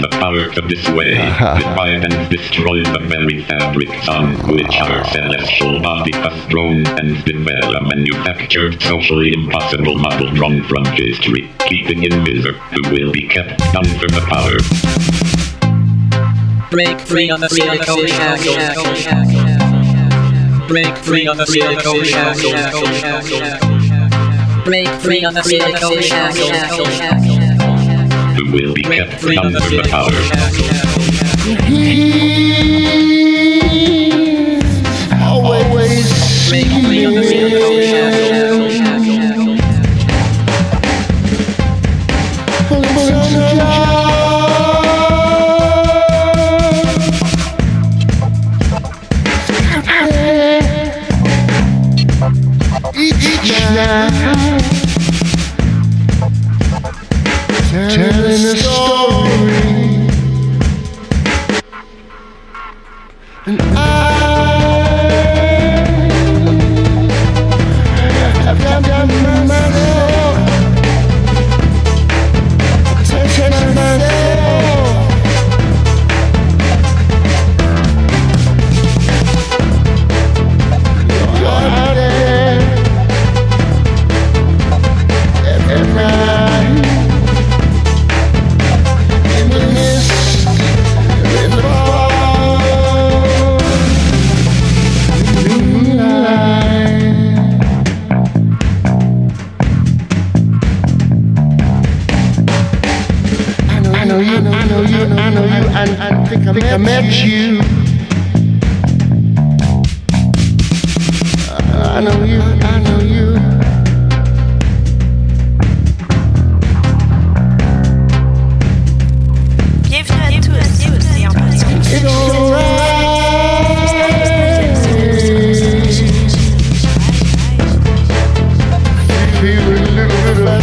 the 0.00 0.08
power 0.08 0.48
to 0.48 0.60
dissuade, 0.62 1.16
divide 1.16 2.04
and 2.04 2.30
destroy 2.30 2.82
the 2.82 3.00
very 3.06 3.42
fabrics 3.44 4.08
on 4.08 4.34
which 4.48 4.76
our 4.80 5.04
celestial 5.08 5.80
body 5.80 6.12
has 6.12 6.46
grown 6.46 6.86
and 6.86 7.22
develop 7.24 7.76
a 7.76 7.84
manufactured 7.84 8.80
socially 8.82 9.32
impossible 9.34 9.98
model 9.98 10.32
drawn 10.32 10.62
from 10.64 10.84
history, 10.86 11.50
keeping 11.68 12.04
in 12.04 12.22
misery 12.22 12.58
who 12.72 12.82
will 12.90 13.12
be 13.12 13.28
kept 13.28 13.60
under 13.74 14.08
the 14.08 14.20
power. 14.28 14.56
Break 16.70 17.00
free 17.00 17.30
on 17.30 17.40
the 17.40 17.48
sea 17.48 17.68
of 17.68 17.78
the 17.78 17.84
silicone 17.84 18.94
shackles. 18.96 19.04
Break 20.68 20.96
free 20.98 21.26
of 21.26 21.36
the 21.36 21.46
silicone 21.46 22.04
shackles. 22.04 22.52
Break 24.64 24.88
free 25.00 25.24
of 25.24 25.34
the 25.34 25.42
silicone 25.42 26.00
shackles. 26.00 27.49
Who 28.36 28.52
will 28.52 28.74
be 28.74 28.82
kept 28.82 29.20
free 29.20 29.36
under 29.36 29.58
the 29.58 29.82
the 29.82 29.82
power. 29.88 30.10
Always 35.22 36.48
Break 36.48 36.66
free 36.84 37.04
of 37.04 37.14
the 37.14 37.22
silicone 37.22 37.80
each 52.96 53.42
night 53.52 54.79
telling 57.70 58.44
a 58.44 58.56
story 58.56 58.99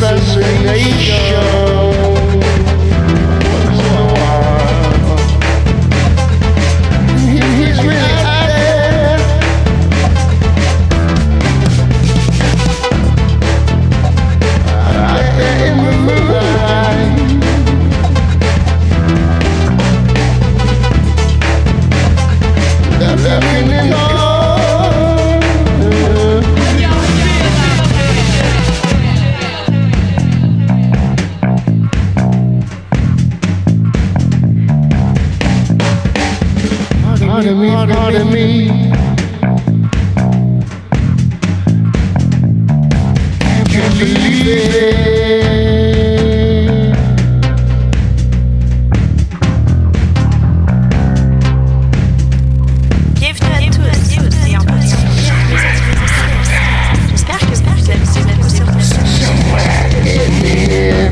fascination. 0.00 2.01
Me, 37.42 37.68
pardon 37.70 38.30
me. 38.30 38.68
Can't 43.40 43.72
you 43.72 43.82
believe 43.98 44.46
it? 44.46 45.42
Bienvenue 53.16 53.54
à 53.54 53.70
tous 53.70 53.90
et 54.12 54.18
aussi 54.20 54.56
en 54.56 54.64
particulier. 54.64 55.32
J'espère 57.10 57.40
que 57.40 57.44
vous 57.46 57.90
avez 57.90 58.06
suivi 58.06 58.38
sur 58.50 58.66
I 60.44 61.11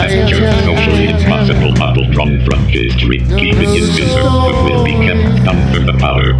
manufactured 0.00 0.64
socially 0.64 1.08
impossible 1.08 1.72
model 1.72 2.04
drawn 2.10 2.44
from 2.44 2.60
history, 2.66 3.18
keeping 3.18 3.74
in 3.74 3.82
reserve 3.82 4.64
will 4.64 4.84
be 4.84 4.92
kept. 4.92 5.20
Under 5.48 5.80
the 5.80 5.98
power. 5.98 6.32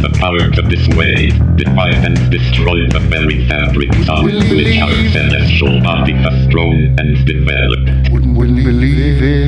The 0.00 0.16
powers 0.18 0.58
of 0.58 0.70
this 0.70 0.86
wave 0.96 1.34
defied 1.56 2.04
and 2.04 2.16
destroy 2.30 2.86
the 2.88 3.00
very 3.00 3.46
fabrics 3.48 4.08
on 4.08 4.24
which 4.24 4.78
our 4.80 4.92
celestial 5.12 5.80
body 5.82 6.12
has 6.12 6.46
grown 6.48 6.98
and 6.98 7.26
developed. 7.26 8.10
Wouldn't, 8.12 8.36
wouldn't 8.36 8.64
believe 8.64 9.22
it 9.22 9.39